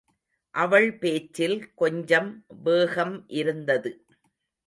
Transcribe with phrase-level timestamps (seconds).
[0.55, 2.29] அவள் பேச்சில் கொஞ்சம்
[2.63, 3.91] வேகம் இருந்தது.